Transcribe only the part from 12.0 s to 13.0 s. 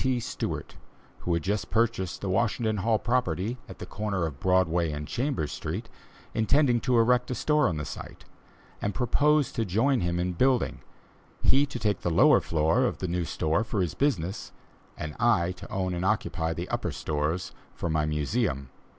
the lower floor of